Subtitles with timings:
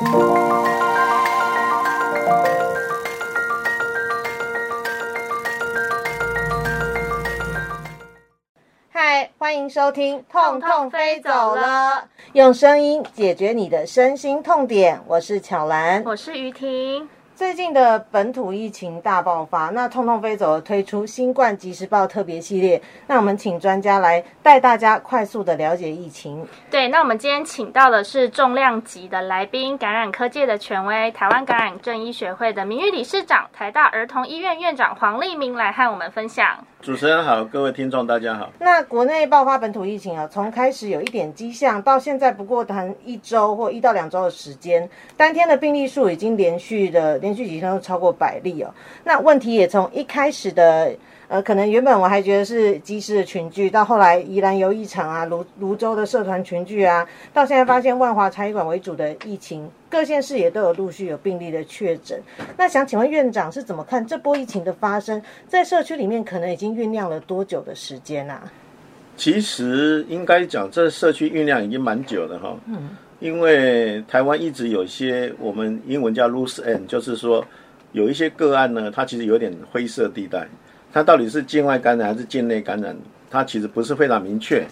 [0.00, 0.06] 嗨，
[9.36, 11.60] 欢迎收听《痛痛飞走了》，
[12.32, 14.98] 用声音解决你的身心痛点。
[15.06, 17.06] 我是巧兰，我是于婷。
[17.40, 26.46] 最近的本土疫情大爆发，那痛痛飞走推出新冠即时报特别系列，那我们请专家来带大家快速的了解疫情。
[26.70, 36.58] 对，那我们今天请到的是重量级的来宾，感染科界的权威，台湾感染症医学会的名誉理事长，台大儿童医院院长黄立明来和我们分享。
[36.82, 38.50] 主持人好，各位听众大家好。
[38.58, 48.72] 那国内爆发本土疫情啊，从开始有一点迹象，到现在不过谈一周或一到两周的时间，当天的病例数已经连续的连续几天都超过百例哦。
[49.04, 50.90] 那问题也从一开始的
[51.30, 62.20] 呃，可能原本我还觉得是机师的群聚，到后来宜兰游艺场啊、泸泸州的社团群聚啊，到现在发现万华茶艺馆为主的疫情，各县市也都有陆续有病例的确诊。
[62.56, 68.42] 那想请问院长是怎么看这波疫情的发生，在社区里面可能已经酝酿了多久的时间啊？
[69.16, 72.58] 其实应该讲，这社区酝酿已经蛮久了哈。
[72.66, 72.88] 嗯。
[73.20, 77.46] 因为台湾一直有一些我们英文叫 loose end，就是说
[77.92, 80.48] 有一些个案呢，它其实有点灰色地带。
[80.92, 82.96] 它到底是境外感染还是境内感染？
[83.30, 84.66] 它其实不是非常明确，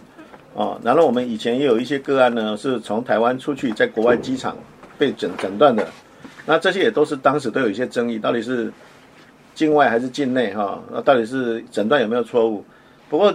[0.55, 0.81] 哦。
[0.83, 4.57] 然后我们以前也有一些个案呢，是从台湾出去，在国外机场
[4.99, 5.87] 被诊诊断的。
[6.45, 8.73] 那这些也都是当时都有一些争议，到底是
[9.55, 10.53] 境外还是境内？
[10.55, 12.65] 哈，那到底是诊断有没有错误？
[13.09, 13.33] 不过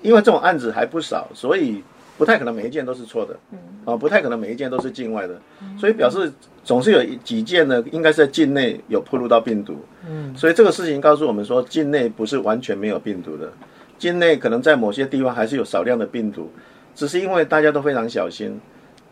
[0.00, 1.82] 因为这种案子还不少，所以
[2.18, 3.36] 不太可能每一件都是错的，
[3.84, 5.40] 啊，不太可能每一件都是境外的，
[5.78, 6.32] 所以表示。
[6.66, 13.48] 总是有几件呢，应该是在境内有暴露到病毒，嗯，所以这个事情告诉我们说，境内不是完全没有病毒的，
[13.98, 16.50] 境内可能在某些地方还是有少量的病毒，
[16.92, 18.60] 只是因为大家都非常小心，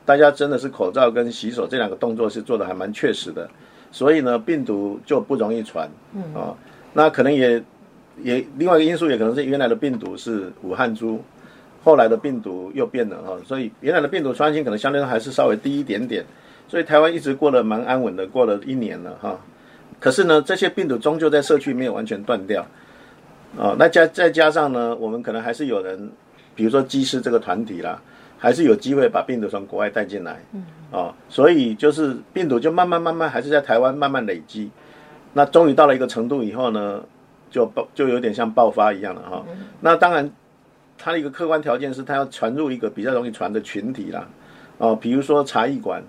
[0.05, 3.49] 大家真的是口罩跟洗手这两个动作是做的还蛮确实的，
[3.93, 6.35] 所以呢，病毒就不容易传，嗯。
[6.35, 6.53] 啊，
[6.93, 7.63] 那可能也
[8.21, 11.23] 也另外一个因素也可能是原来的病毒是武汉株，
[11.85, 16.25] 后来的病毒又变了哈，所以原来的病毒传染性可能相对还是稍微低一点点。
[16.67, 19.39] 所以台湾一直过得蛮安稳的，过了一年了哈。
[20.01, 22.67] 可是呢，这些病毒终究在社区没有完全断掉
[23.59, 23.77] 啊。
[23.79, 26.11] 那加再加上呢，我们可能还是有人，
[26.55, 28.01] 比如说机师这个团体啦，
[28.39, 30.43] 还是有机会把病毒从国外带进来。
[30.53, 30.65] 嗯。
[30.91, 34.71] 啊，所以就是病毒就慢慢慢慢还是在台湾慢慢累积。
[35.33, 37.03] 那终于到了一个程度以后呢，
[37.51, 39.45] 就爆就有点像爆发一样了哈。
[39.81, 40.31] 那当然，
[40.99, 44.27] 它的一个客观条件是它要传入一个比较容易传的群体啦。
[44.79, 46.03] 哦，比如说茶艺馆。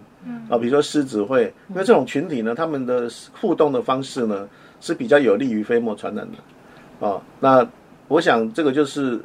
[0.49, 3.07] 啊，比如说狮子会，因为这种群体呢，他们的
[3.39, 4.49] 互动的方式呢
[4.81, 7.07] 是比较有利于飞沫传染的。
[7.07, 7.63] 啊，那
[8.07, 9.21] 我想这个就是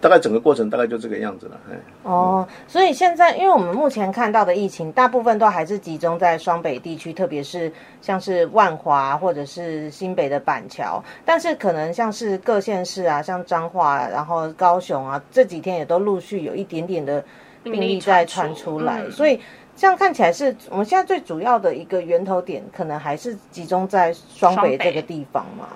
[0.00, 1.60] 大概整个过程大概就这个样子了。
[1.70, 17.22] 哎，哦，所以现在因为我们目前看到的疫情，大部分都还是集中在双北地区，特别是像是万华或者是新北的板桥，但是可能像是各县市啊，像彰化，然后高雄啊，这几天也都陆续有一点点的
[17.62, 19.40] 病例在传出来，所以。
[19.76, 25.68] 这样看起来是我们现在最主要的一个源头点，可能还是集中在双北这个地方嘛。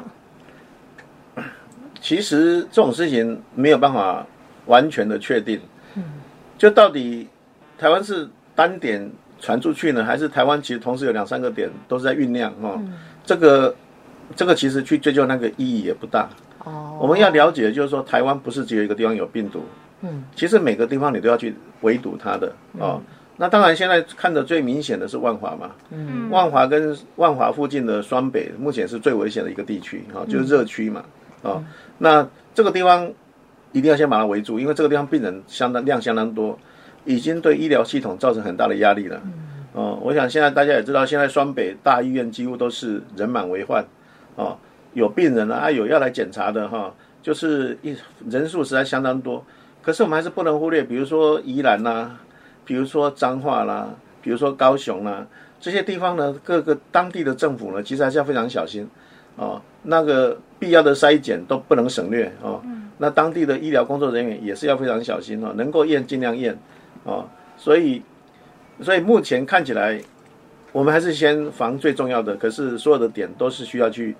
[2.04, 4.26] 其实这种事情没有办法
[4.66, 5.58] 完全的确定，
[5.94, 6.02] 嗯，
[6.58, 7.26] 就到底
[7.78, 9.10] 台湾是单点
[9.40, 12.78] 传出去呢，还是台湾其实同时有两三个点都是在酝酿哈？
[13.24, 13.74] 这个
[14.36, 16.28] 这个其实去追究那个意义也不大。
[16.64, 19.64] 哦，我们要了解就是说，台湾不是只有一个地方有病毒，
[20.02, 23.00] 嗯，其实每个地方你都要去围堵它的啊。
[23.38, 25.70] 那当然，现在看的最明显的是万华嘛。
[25.90, 31.02] 嗯，万华跟万华附近的双北，目前是最危险的一个地区啊，就是热区嘛。
[31.42, 31.62] 啊，
[31.98, 33.10] 那这个地方
[33.72, 36.58] 一定要先把它围住，因为这个地方病人相当量相当多，
[37.04, 39.20] 已经对医疗系统造成很大的压力了。
[39.72, 43.84] 哦，我想现在大家也知道，现在双北大医院几乎都是人满为患。
[44.36, 44.56] 哦，
[44.92, 47.96] 有病人啊，有要来检查的哈，就是一
[48.28, 49.44] 人数实在相当多。
[49.82, 52.18] 可是我们还是不能忽略，比如说宜兰呐。
[52.66, 53.90] 比如说彰化啦，
[54.22, 55.26] 比如说高雄啦，
[55.60, 58.88] 这些地方呢，各个当地的政府呢，其实还是要非常小心
[59.36, 59.60] 哦。
[59.82, 62.60] 那个必要的筛检都不能省略啊。
[62.96, 66.56] 那当地的医疗工作人员也是要非常小心哦，能够验尽量验
[67.04, 67.26] 啊。
[67.56, 68.02] 所以，
[68.80, 70.00] 所以目前看起来，
[70.72, 72.34] 我们还是先防最重要的。
[72.36, 74.16] 可是所有的点都是需要去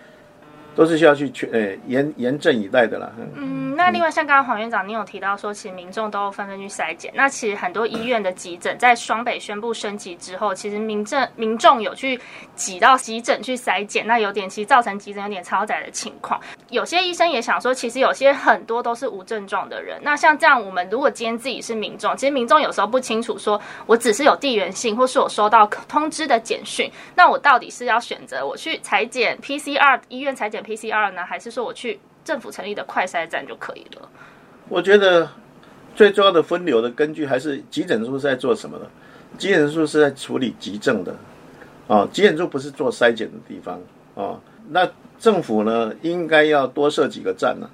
[0.74, 3.10] 都是需要去确呃严严阵以待的啦。
[3.18, 7.12] 嗯嗯，那另外像刚刚黄院长，你有提到说，其实民众都纷纷去筛检。
[7.14, 12.18] 那其实很多医院的急诊在双北宣布升级之后，其实民政民众有去
[12.54, 16.40] 挤到急诊去筛检，那有点其实造成急诊有点超载的情况。
[16.70, 19.98] 有些医生也想说，其实有些很多都是无症状的人。
[20.02, 34.08] 那像这样，我们如果今天自己是民众，其实民众有时候不清楚，说我只是有地缘性，或是我收到通知的简讯，那我到底是要选择我去裁剪 PCR 医院裁剪 PCR 呢，还是说我去政府成立的快筛站就可以了？
[34.69, 35.28] 我觉得
[35.94, 38.88] 最重要的分流的根据还是急诊处是在做什么的？
[39.37, 41.14] 急诊处是在处理急症的，
[41.87, 43.78] 啊，急诊处不是做筛检的地方
[44.14, 44.40] 啊。
[44.70, 44.88] 那
[45.19, 47.69] 政府呢，应该要多设几个站呢？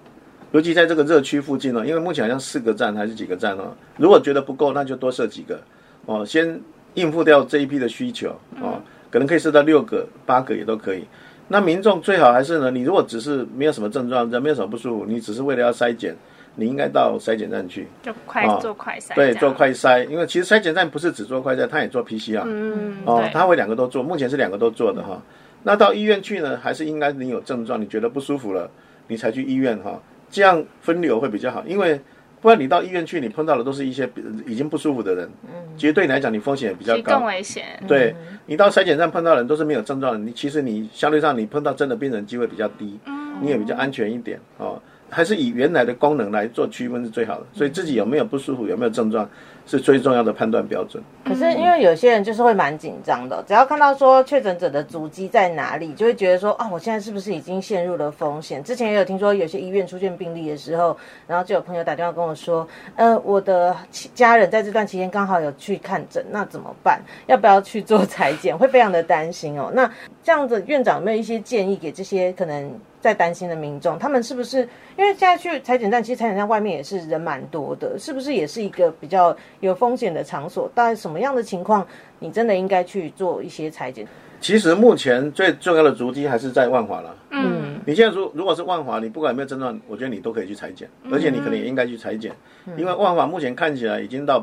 [0.52, 3.72] 尤其在这个热区附近呢，因为目前好像四个站还是几个站哦。
[3.96, 5.60] 如果觉得不够，那就多设几个
[6.06, 6.60] 哦，先
[6.94, 11.04] 应付掉这一批的需求哦，可能可以设到六个、八个也都可以。
[11.52, 16.14] 那民众最好还是呢，你如果只是没有什么症状，人没有什么不舒服，你只是为了要筛检，
[16.54, 25.20] 你应该到筛检站去，就快做快筛，对，做快筛，因为其实筛检站不是只做快筛，他也做 PCR，嗯，哦，他会两个都做，目前是两个都做的哈。
[25.64, 28.70] 那到医院去呢，还是应该你有症状，你觉得不舒服了，
[29.08, 30.00] 你才去医院哈，
[30.30, 32.00] 这样分流会比较好，因为
[32.40, 34.08] 不然你到医院去，你碰到的都是一些
[34.46, 37.26] 已经不舒服的人，嗯，其实对你来讲，你风险也比较高更。
[37.26, 37.64] 危险。
[37.86, 38.14] 对
[38.46, 42.98] 你到筛检站碰到的人都是没有症状的，你其实你相对上你碰到真的病人机会比较低，
[43.42, 44.80] 你也比较安全一点哦。
[45.12, 49.28] 还是以原来的功能来做区分是最好的，所以自己有没有不舒服，有没有症状
[49.70, 51.00] 是最重要的判断标准。
[51.24, 58.64] 可是因为有些人就是会蛮紧张的，只要看到说确诊者的足迹在哪里，就会觉得说啊，我现在是不是已经陷入了风险？
[58.64, 60.96] 之前也有听说有些医院出现病例的时候，
[61.28, 63.76] 然后就有朋友打电话跟我说，呃，我的
[64.12, 67.00] 家人在这段期间刚好有去看诊，那怎么办？
[67.28, 68.58] 要不要去做裁剪？
[68.58, 69.70] 会非常的担心哦。
[69.72, 69.88] 那
[70.24, 73.98] 这样子，院长有没有一些建议给这些可能在担心的民众？
[73.98, 74.58] 他们是不是
[74.96, 80.70] 因为现在去裁剪站，其实裁剪站外面也是人蛮多的，是不是也是一个比较有风险的场所？
[80.74, 81.86] 大概什么样的情况，
[82.18, 84.06] 你真的应该去做一些裁剪？
[84.40, 87.14] 其实目前最重要的足迹还是在万华了。
[87.30, 92.32] 嗯，你现在如如果是万华，你不管有没有症状，我觉得你都可以去裁剪，而且你可能也应该去裁剪，
[92.78, 94.42] 因为万华目前看起来已经到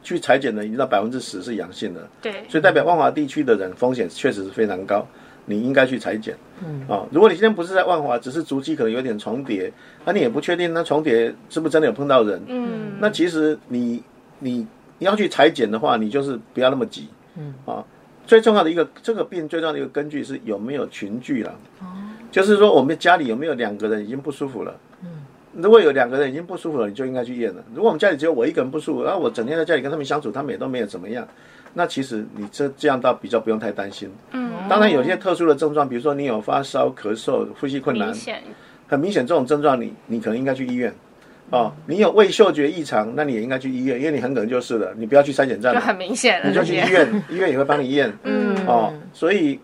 [0.00, 5.04] 去裁剪的已经到百分之十是阳性的，对，所以代表万华地区的人风险确实是非常高，
[5.44, 6.36] 你应该去裁剪。
[6.64, 9.72] 嗯，啊，如果你今天不是在万华，只是足迹可能有点重叠，
[10.04, 14.02] 那你也不确定那重叠是不是真的有碰到人，嗯，那其实你
[14.38, 14.66] 你
[14.98, 17.54] 你要去裁剪的话，你就是不要那么急，嗯。
[17.66, 17.84] 啊，
[18.26, 21.50] 最重要的一个这个病最重要的一个根据是有没有群聚了，
[21.80, 21.86] 哦，
[22.30, 25.08] 就是说我们家里有没有两个人已经不舒服了，嗯，
[25.54, 27.64] 如果有两个人已经不舒服了，你就应该去验了。
[27.74, 31.26] 如果我们家里只有我一个人不舒服，然后我整天在家里跟他们相处，他们也都没有怎么样，
[31.74, 34.10] 那其实你这这样倒比较不用太担心。
[34.32, 38.42] 嗯，当然有些特殊的症状，比如说你有发烧、咳嗽、呼吸困难明，显，
[38.88, 40.92] 很明显这种症状你你可能应该去医院。
[41.50, 48.10] 哦，你有味嗅觉异常，那你也应该去医院，因为你很可能就是了，你不要去筛检站了，就很明显了，你就去医院， 医院也会帮你验。
[48.22, 49.60] 嗯，哦，所以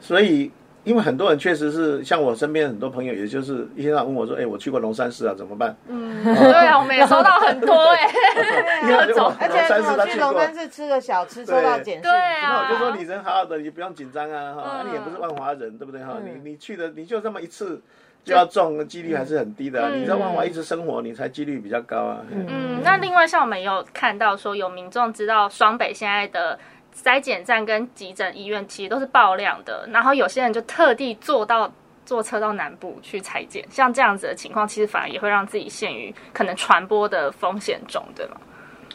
[0.00, 0.50] 所以
[0.84, 10.20] 因为很多人确实是像我身边很多朋友，也就是一天到晚问我说：“哎，我去过龙山寺啊，怎么办嗯，对啊，我们也收到很多哎，？”因 而且我去。
[10.20, 16.18] 龙山寺吃个小吃，收到简讯，对啊那我就说你人好好的，你不用紧张啊，哈、嗯啊你也不是万华人，对不对哈？
[16.22, 17.80] 你你去的你就这么一次
[18.22, 19.88] 就要中，几率还是很低的、啊。
[19.90, 22.18] 嗯你在万华一直生活，你才几率比较高啊。
[22.30, 26.58] 嗯，那另外像我们有看到说，有民众知道双北现在的
[26.94, 31.72] 筛检站跟急诊医院其实都是爆量的，然后有些人就特地坐到
[32.04, 38.36] 坐车到南部去裁剪，像这样子的情况，其实反而也会让自己陷于可能传播的风险中，对吗？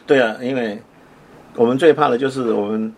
[0.05, 0.79] 对啊，因为
[1.55, 2.93] 我们最怕的就是我们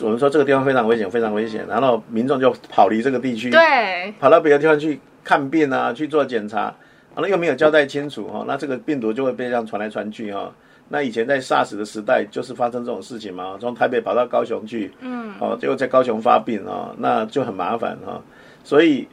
[0.00, 6.74] 我们说这个地方非常危险，非常危险，然后民众就跑离这个地区，对，跑到别的地方去看病啊，去做检查，
[7.14, 10.52] 完了又没有交代清楚哈、那这个病毒就会被这样传来传去哈、
[10.88, 18.22] 那以前在 SARS 的时代就是发生这种事情嘛，从台北跑到高雄去，嗯，哦，结果在高雄发病啊、那就很麻烦哈、
[18.62, 19.06] 所以，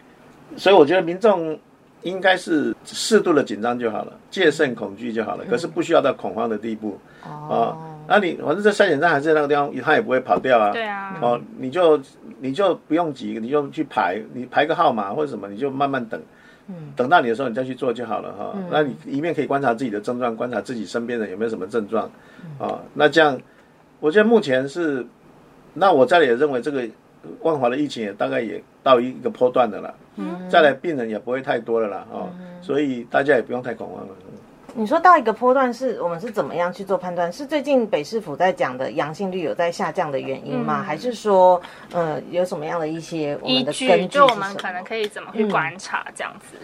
[0.55, 1.59] 所以我觉得民众
[2.05, 7.75] 应该是适度的紧张就好了，戒慎恐惧就好了，可是不需要到恐慌的地步哦。
[8.07, 10.71] 那你反正这筛检站还是在那个地方，他也不会跑掉啊。
[10.71, 11.99] 对啊，哦，你就
[12.39, 16.21] 你就不用急，你就去排，你排个号码或者什么，你就慢慢等，
[16.95, 22.07] 等到你的时候你再去做就好了哈、那你一面可以观察自己的症状，观察自己身边人有没有什么症状，
[22.59, 23.35] 啊、那这样，
[23.99, 25.03] 我觉得目前是，
[25.73, 26.87] 那我再来也认为这个
[27.41, 32.29] 万华的疫情也大概也到一个坡段的了，嗯再来病人也不会太多了啦，哦，
[32.61, 34.13] 所以大家也不用太恐慌了。
[34.77, 37.31] 你说到一个波段是我们是怎么样去做判断？
[37.31, 40.83] 是最近北市府在讲的阳性率有在下降的原因吗？
[40.83, 41.61] 还是说，
[41.93, 43.87] 呃，有什么样的一些我依们的根据？
[43.87, 46.57] 据就我们可能可以怎么去观察这样子？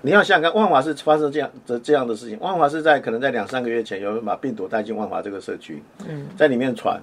[0.00, 2.40] 你要想想看，万华是发生这样的这样的事情。
[2.40, 6.98] 万华是在可能在两三个月前，有人把病毒带进万华这个社区，嗯，在里面传，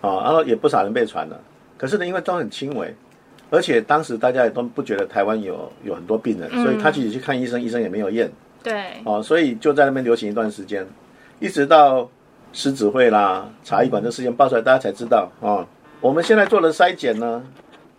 [0.00, 1.40] 啊，然后也不少人被传了。
[1.80, 2.94] 可是呢，因为都很轻微，
[3.48, 8.30] 而且当时大家也都不觉得台湾有有很多病人，所以他自己去看医生，医生也没有验。
[8.62, 10.86] 对，哦，所以就在那边流行一段时间，
[11.38, 12.06] 一直到
[12.52, 15.66] 狮子会啦、茶艺馆这事件爆出来，大家才知道哦。
[16.02, 17.42] 我们现在做的筛检呢，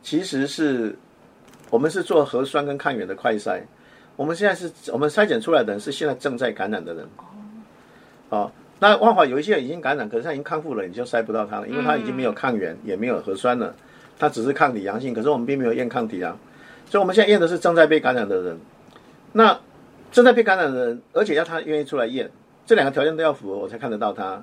[0.03, 0.95] 其实是
[1.71, 3.59] 我们是做核酸跟抗原的快筛。
[4.15, 7.07] 我们现在是我们筛检出来的人是现在正在感染的人。
[8.29, 13.71] 哦，那万华有一些人已经感染，可是他已经康复了，你就筛不到他了，因为他已经没有抗原，也没有核酸了，
[14.17, 16.35] 他只是抗体阳性，可是我们并没有验抗体啊。
[16.87, 18.57] 所以我们现在验的是正在被感染的人。
[19.33, 19.55] 那
[20.11, 22.31] 正在被感染的人，而且要他愿意出来验，
[22.65, 24.41] 这两个条件都要符合，我才看得到他。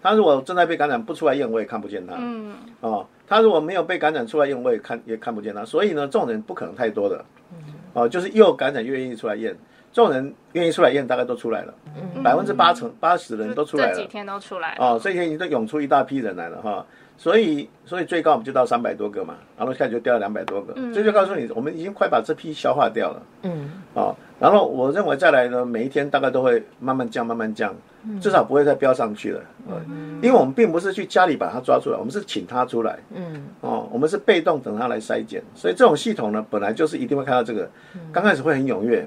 [0.00, 2.14] 他如果正在被感染不出来验，我也看不见他。
[2.16, 2.54] 嗯。
[2.80, 5.64] 哦，他如果没有被感染出来验，我也看也看不见他。
[5.64, 7.24] 所以呢，这种人不可能太多的。
[7.52, 7.74] 嗯。
[7.92, 9.54] 哦，就是又感染又愿意出来验，
[9.92, 11.74] 这种人愿意出来验，大概都出来了。
[11.96, 12.22] 嗯。
[12.22, 13.94] 百分之八成八十的人都出来了。
[13.94, 14.76] 这几天都出来。
[14.78, 16.84] 哦，这几天已经都涌出一大批人来了哈。
[17.16, 20.72] 所以，所以最高我们就到三百多个嘛，然后现在就掉了两百多个。
[20.76, 20.92] 嗯。
[20.92, 23.22] 这就告诉你，我们已经快把这批消化掉了。
[23.42, 23.70] 嗯。
[23.94, 24.14] 哦。
[24.38, 27.74] 然后我认为再来呢，每一天大概都会慢慢降，慢慢降，
[28.22, 29.40] 至少不会再飙上去了。
[29.68, 32.98] 嗯，因为我们并不是去家里把它抓出来，我们是请他出来。
[33.14, 37.68] 嗯，哦，我们是被动等他来筛检，所以这种系统呢，本来就是一定会看到这个，
[38.10, 39.06] 刚开始会很踊跃，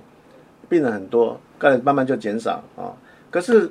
[0.69, 2.91] 病人很多，刚才慢慢就减少啊。
[3.29, 3.69] 可是，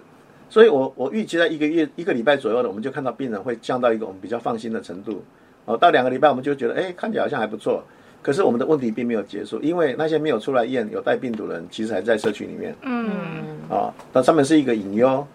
[0.49, 5.23] 所以我我预期在一个月一个礼拜左右的，我们就看到病人会降到一个我们比较放心的程度。
[5.65, 7.83] 哦，到两个礼拜我们就觉得，哎，看起来好像还不错。
[8.21, 12.75] 可是我们的问题并没有结束，因为那些没有出来验有带病毒的人，其实还在社区里面。
[12.83, 13.11] 嗯，
[13.69, 15.27] 啊，那上面是一个隐忧。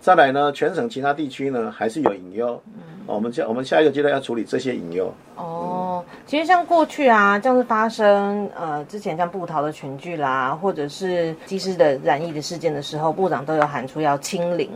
[0.00, 2.62] 再来呢，全省其他地区呢还是有隐忧。
[2.66, 5.12] 嗯，我们下我们下一个阶段要处理这些引诱。
[5.36, 14.70] 哦，其实像过去啊，这样子发生呃，之前像布桃的群聚啦，或者是机师的染疫的事件的时候，部长都有喊出要清零。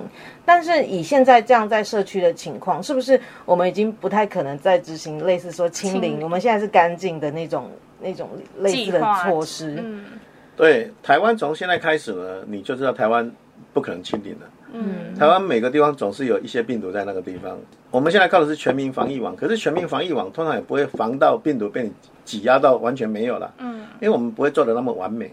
[0.45, 6.23] 但是以现在这样在社区的情况，是不是我们已经不太可能再执行类似说清零？
[6.23, 7.71] 我们现在是干净的那种
[8.01, 9.77] 那种类似的措施。
[9.83, 10.05] 嗯，
[10.57, 13.31] 对，台湾从现在开始呢，你就知道台湾
[13.73, 14.47] 不可能清零了。
[14.73, 17.59] 嗯，台湾每个地方总是有一些病毒在那个地方。
[17.91, 21.93] 我们现在靠的是全民防疫网，可是全民防疫网通常也不会防到病毒被你
[22.25, 23.53] 挤压到完全没有了。
[23.59, 25.31] 嗯，因为我们不会做的那么完美，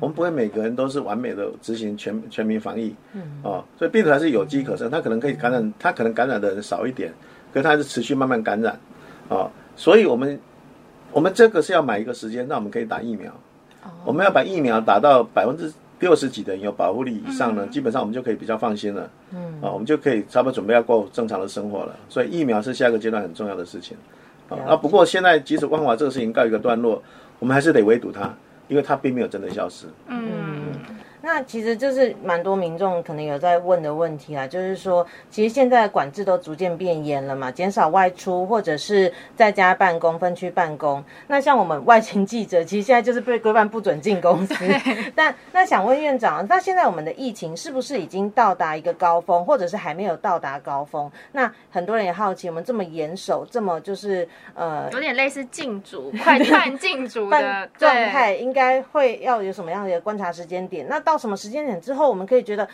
[0.00, 2.94] 我们不会每个人都是完美的执行全全民防疫。
[3.12, 7.12] 嗯，哦，所以病毒还是有机可乘，它可能可以感染，它可能感染的人少一点，
[7.52, 8.78] 可是它还是持续慢慢感染。
[9.28, 10.38] 哦，所以我们
[11.12, 13.32] 我们这个是要买一个时间，那我们可以打疫苗。
[14.04, 15.72] 我们要把疫苗打到百分之。
[16.00, 19.08] 六十几的人有保护力以上呢，基本上我们就可以比较放心了。
[19.32, 21.94] 嗯，啊，我们就可以差不多准备要过正常的生活了。
[22.08, 23.96] 所以疫苗是下一个阶段很重要的事情。
[24.48, 27.00] 啊，不过现在即使万华这个事情告一个段落，
[27.38, 28.34] 我们还是得围堵它，
[28.66, 29.86] 因为它并没有真的消失。
[30.08, 30.39] 嗯。
[31.22, 41.02] 那其实就是蛮多民众可能有在问的问题啊，就是说，其实现在管制都逐渐变严了嘛，减少外出或者是在家办公、分区办公。
[41.26, 44.54] 那像我们外勤记者，其实现在就是被规范不准进公司。
[45.14, 51.10] 但那想问院长，那现在我们的疫情是不是已经到达一个高峰，或者是还没有到达高峰？
[51.32, 60.86] 那很多人也好奇，我们这么严守，这么就是呃，有点类似禁足、快 半禁足的状态，应该会要有什么样的观察时间点？
[60.88, 62.68] 那到什么时间点之后，我们可以觉得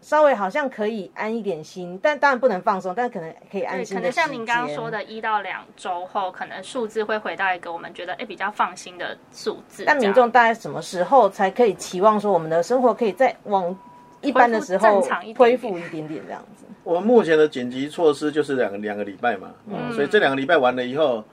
[0.00, 3.96] 稍微好像可以安一点心，但当然不能放松，但可能可以安心。
[3.96, 9.84] 可能像您刚刚说的，一到两周后，可能数字会回到一个我们觉得哎比较放心的数字。
[9.86, 13.76] 但民众大概什么时候才可以期望说我们的生活可以再往
[14.20, 15.00] 一般的时候
[15.36, 16.64] 恢复一点点这样子？
[16.82, 19.50] 我们目前的紧急措施就是两个两个礼拜嘛，
[19.92, 21.24] 所以这两个礼拜完了以后。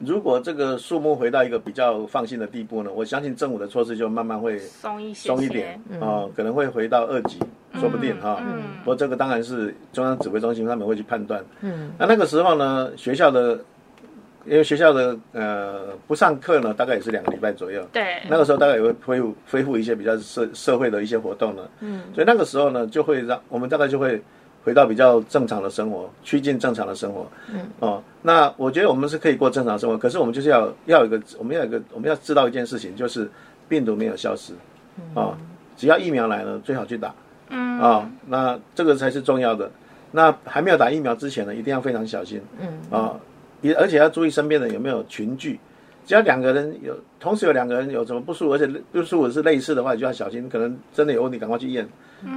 [0.00, 7.38] 如果这个数目回到一个比较放心的地步呢，我相信政府的措施就慢慢会松一些松一点啊，可能会回到二级，
[7.74, 8.42] 说不定哈。
[8.82, 11.44] 不过这个当然是中央指挥中心他们会去判断。
[11.60, 13.58] 嗯，那那个时候呢，学校的
[14.44, 17.86] 因为学校的呃不上课呢，大概也是两个礼拜左右。
[17.92, 21.70] 对，那个时候大概也会恢复恢复一些比较社社会的一些活动了。
[21.80, 24.20] 嗯，所以那个时候呢，就会让我们大概就会。
[24.64, 27.26] 回到比较正常的生活，趋近正常的生活。
[27.52, 33.30] 嗯，哦，那我觉得我们是可以过正常生活，可是我们就是要要有一个，我们要有一个，我们要知道一件事情，就是
[33.68, 34.54] 病毒没有消失。
[35.14, 35.36] 啊，
[35.76, 37.14] 只要疫苗来了，最好去打。
[37.50, 39.70] 嗯，啊，那这个才是重要的。
[40.10, 42.40] 那还没有打疫苗之前呢，一定要非常小心。
[42.58, 43.14] 嗯，啊，
[43.60, 45.60] 也而且要注意身边的有没有群聚。
[46.06, 51.88] 只要两个人有同时有两个人有什么不舒服，而且不舒服是类似的话，你就要小心，可能真的有问题，赶快去验。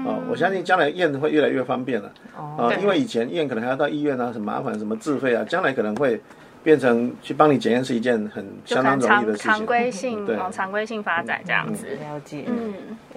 [0.06, 2.12] 哦，我相信将来验会越来越方便了。
[2.38, 6.20] 哦，因为以前验可能还要到医院啊，很麻烦，什么自费啊，将来可能会
[6.68, 9.50] 变成去帮你检验是一件很相当容易的事情。
[9.50, 11.88] 常规性往常规性发展这样子。
[12.02, 12.44] 了解。
[12.46, 12.74] 嗯，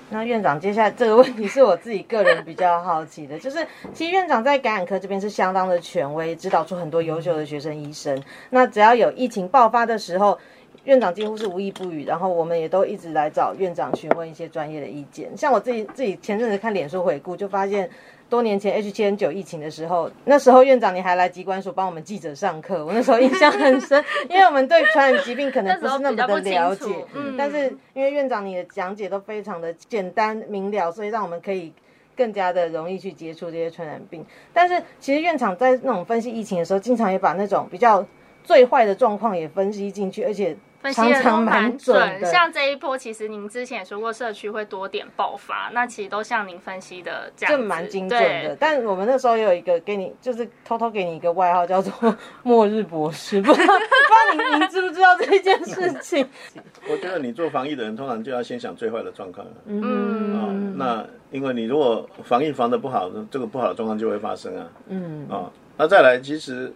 [0.08, 8.22] 那院长接下来这个问题是我自己个人比较好奇的，就是其实院长在感染科这边是相当的权威，指导出很多优秀的学生医生。
[8.50, 10.38] 那只要有疫情爆发的时候。
[10.84, 15.28] 院长几乎是无意不语，然后我们也都一直来找院长询问一些专业的意见。
[15.36, 17.88] 像我自己自己前阵子看脸书回顾，就发现
[18.30, 31.72] 多年前 H 七 N 九疫情的时候，那时候院长你还来机关所帮我们记者上课，我那时候印象很深， 因为我们对传染疾病可能不是那么的了解，嗯，但是因为院长你的讲解都非常的简单明了，所以让我们可以
[32.16, 34.24] 更加的容易去接触这些传染病。
[34.54, 38.06] 但是其实院长在那种分析疫情的时候，经常也把那种比较
[38.44, 40.56] 最坏的状况也分析进去，而且。
[40.80, 48.56] 分析的都蛮准，像这一波，其实您之前也说过社区会多点爆发，那其实都像您分析的这样，这蛮精准的。
[48.58, 56.26] 但我们那时候有一个给你，就是偷偷给你一个外号，叫做“末日博士”，不知道 不知道您您知不知道这件事情？
[56.88, 59.46] 我觉得你做防疫的人，通常就要先想最坏的状况。
[59.66, 64.66] 嗯啊，那因为你如果防疫防的不好，这个不好的状况就会发生啊。
[64.88, 66.72] 嗯啊，那再来，其实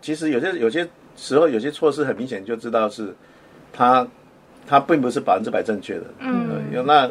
[0.00, 0.86] 其实有些有些
[1.18, 3.14] 时候有些措施很明显就知道是。
[3.70, 4.04] 它，
[4.66, 6.04] 它并不是百分之百正确的。
[6.20, 7.08] 嗯，那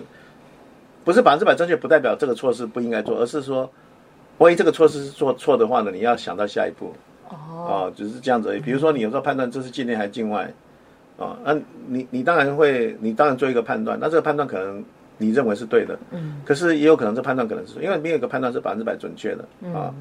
[1.06, 3.70] 不是百分之百正确，不代表这个措施不应该做，而是说，
[4.40, 6.92] 万一这个措施是做错的话呢，你要想到下一步。
[7.30, 8.60] 哦，只是这样子而已。
[8.60, 10.52] 比如说，你有时候判断这是境内还是境外，
[11.18, 14.84] 啊，那你你当然会，你当然做一个判断，那这个判断可能
[15.20, 19.46] 你认为是对的，嗯，可是也有可能这判断可能是，因为没有一个判断是百分之百准确的。
[19.74, 19.94] 啊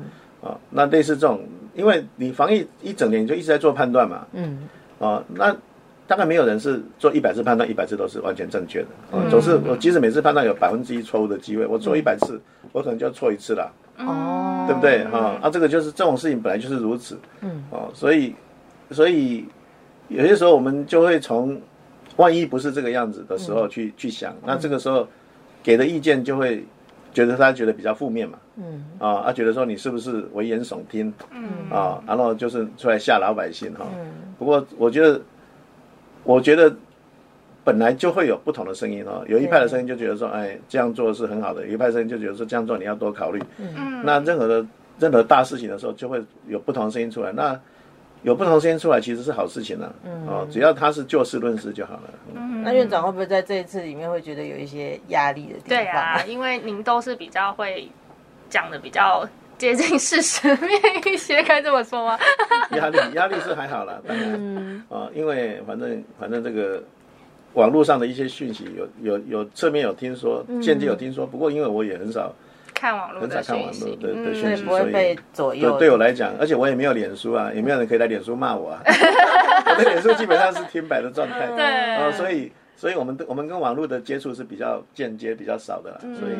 [0.42, 1.40] 啊，那类似这种，
[1.76, 4.68] 因为你防疫一整年就一直在做判断嘛，嗯，
[4.98, 5.54] 哦，那。
[6.08, 8.86] 大概没有人是做一百次判断，一百次都是完全正确的。
[9.10, 12.40] 嗯，总是我即使每次判断有百分之一错误的机会，我做一百次，
[12.70, 13.72] 我可能就要错一次了。
[13.98, 15.04] 哦，对不对？
[15.06, 17.18] 哈，啊，这个就是这种事情本来就是如此。
[17.40, 18.32] 嗯，哦，所以，
[18.92, 19.44] 所以
[20.06, 21.60] 有些时候我们就会从
[22.14, 25.08] 万一不是这个样子的时候去去想，那这个时候
[25.60, 26.64] 给的意见就会
[27.12, 28.38] 觉得他觉得比较负面嘛。
[28.56, 31.12] 嗯，啊，他觉得说你是不是危言耸听？
[31.30, 33.86] 嗯，啊，然后就是出来吓老百姓哈。
[33.98, 35.20] 嗯，不过我觉得。
[36.28, 36.74] 我觉得
[37.62, 43.40] 本来就会有不同的声音哦，有一派的声音就觉得说，哎，这样做是很好的；，有一派声音就觉得说，这样做你要多考虑。
[43.58, 44.66] 嗯，那任何的
[44.98, 47.30] 任何大事情的时候，就会有不同的声音出来。
[47.30, 47.56] 那
[48.24, 49.94] 有不同声音出来，其实是好事情呢。
[50.04, 52.10] 嗯，哦，只要他是就事论事就好了。
[52.34, 55.68] 嗯，那院长会不会在这一次里面会觉得有一些压力的地方？
[55.68, 57.88] 对啊，因为您都是比较会
[58.48, 59.26] 讲的比较。
[59.58, 60.70] 接近事实面
[61.06, 62.18] 一些，该这么说吗？
[62.72, 66.84] 压力压力是还好了，当然啊，因为反正反正这个
[67.54, 71.26] 网络上的一些讯息，有有有侧面有听说，间接有听说。
[71.26, 72.30] 不过因为我也很少
[72.74, 75.78] 看网络，很少看网络的的讯息，所以被左右。
[75.78, 78.82] 对我来讲，而且我也没有脸书啊，也没有人可以来脸书骂我啊。
[78.84, 82.52] 我的脸书基本上是停摆的状态，对啊，所以。
[82.76, 86.32] 所以，我们我们跟网络的接触是比较间接、比较少的，所以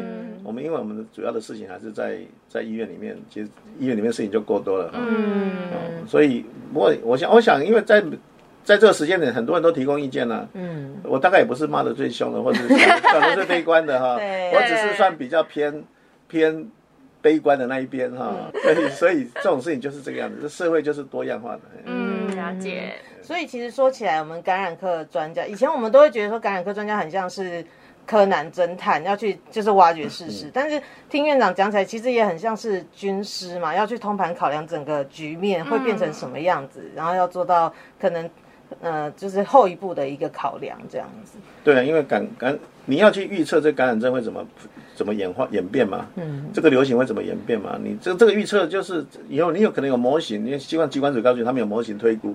[0.44, 4.90] 我们因为我们的主要的事情还是在在医院里面，其实医院里面事情就够多了。
[4.94, 6.44] 嗯，所以
[6.74, 8.02] 不过我想，我想，因为在
[8.62, 10.46] 在这个时间点，很多人都提供意见了。
[10.52, 12.68] 嗯，我大概也不是骂的最凶的，或者是
[13.10, 14.16] 算最悲观的哈。
[14.16, 15.82] 我只是算比较偏
[16.28, 16.68] 偏
[17.22, 18.50] 悲观的那一边哈。
[18.62, 21.60] 所以，所以这种事情就是这个样子，这社会就是多样化的。
[21.84, 21.95] 嗯，
[22.52, 22.94] 了解。
[23.22, 27.64] 所以其实说起来，我们感染科专家以前我们都会觉得说，感染科专家很像是
[28.06, 30.48] 柯南侦探，要去就是挖掘事实。
[30.54, 30.80] 但是
[31.10, 38.30] 听院长讲起来，其实也很像是军师嘛，要去通盘考量整个局面会变成什么样子，然后要做到可能
[38.80, 41.38] 呃就是后一步的一个考量这样子。
[41.64, 44.44] 对啊，因为感感你要去预测这感染症会怎么
[44.94, 47.78] 怎么演化演变嘛，嗯，这个流行会怎么演变嘛？
[47.82, 52.34] 你这这个预测就是以后你有可能有模型，因为希望机关组告诉你他们有模型推估。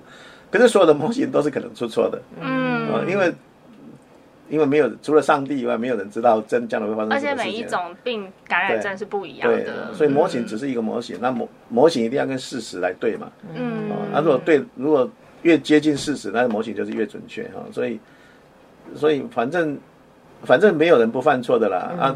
[0.49, 3.33] 可是所有的模型都是可能出错的，嗯，因为
[4.49, 7.31] 因为没有除了上帝以外，没有人知道真将来会发生什么事情。
[7.31, 15.09] 而且每一种病感染症是不一样的，所以模型只是一个模型，那模模型一定要跟事实来对嘛，嗯，啊，如果对，如果
[15.41, 17.63] 越接近事实，那模型就是越准确哈。
[17.71, 17.99] 所以
[18.95, 19.77] 所以反正
[20.43, 22.15] 反正没有人不犯错的啦啊，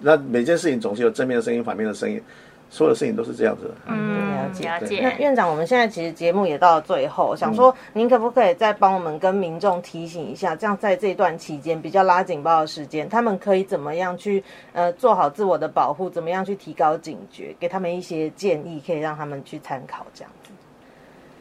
[0.00, 2.20] 那每件事情总是有正面的声音、反面的声音。
[2.68, 3.74] 所有的事情都是这样子的。
[3.86, 5.00] 嗯，了解。
[5.00, 20.45] 那院长，我们现在其实节目也到了最后，想说您可不可以再帮我们跟民众提醒一下，这样在这段期间比较拉警报的时间，他们可以怎么样去呃做好自我的保护，怎么样去提高警觉，给他们一些建议，可以让他们去参考这样子。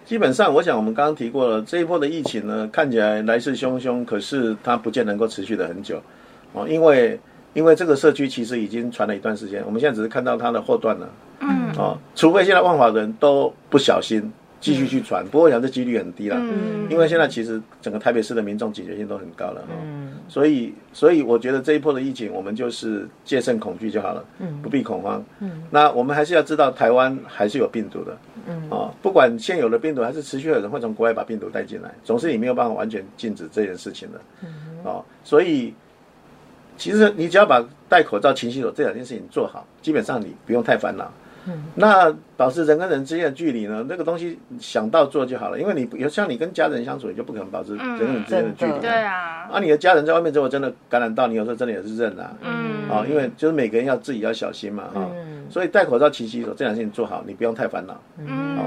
[0.06, 6.00] 基本上，我想我们刚刚提过了，这一波的疫情呢，看起来来势汹汹，可是它不见能够持续的很久，
[6.54, 7.20] 哦，因为
[7.54, 14.32] 因为这个社区其实已经传了一段时间，我们现在只是看到它的后段了，嗯，哦，除非现在万华人都不小心。
[14.66, 16.42] 继续去传，不过我想这几率很低了，
[16.90, 34.50] 因为现在其实整个台北市的民众警觉性都很高了，嗯，所以所以我觉得这一波的疫情，我们就是戒慎恐惧就好了，嗯，不必恐慌，嗯，那我们还是要知道台湾还是有病毒的，嗯，哦，不管现有的病毒还是持续有人会从国外把病毒带进来，总是你没有办法完全禁止这件事情的，嗯，
[34.84, 35.72] 哦，所以
[36.76, 41.12] 其实你只要把戴口罩、勤洗手这两件事情做好，基本上你不用太烦恼。
[41.76, 43.86] 那保持人跟人之间的距离呢？
[43.88, 48.80] 那个东西想到做就好了，因为你有像你跟家人相处，你就不可能保持人跟人之间的距离。
[48.80, 52.34] 对啊，啊，你的家人在外面之后真的感染到，你有时候真的也是认啊。
[52.42, 55.10] 嗯，啊，因为就是每个人要自己要小心嘛，哈。
[55.48, 57.96] 所以戴口罩、勤洗手这两件事情做好，你不用太烦恼。
[58.18, 58.58] 嗯，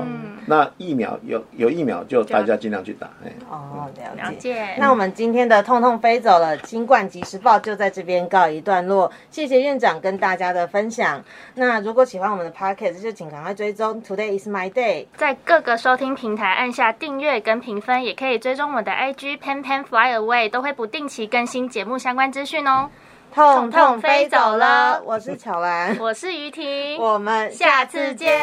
[0.46, 3.08] 那疫苗有有疫苗就大家尽量去打。
[3.24, 4.76] 哎，哦，了解。
[4.78, 9.10] 那我们今天的痛痛飞走了，新冠即时报就在这边告一段落。
[9.28, 11.20] 谢谢院长跟大家的分享。
[11.56, 22.88] 那如果喜欢我们的 podcast，就请赶快追踪 Today is my day，在各个收听平台按下订阅跟评分，也可以追踪我的 IG Pen Pen Fly Away，都会不定期更新节目相关资讯哦。
[23.34, 28.38] 痛痛飞走了，我是巧兰，我是于婷，我们下次见。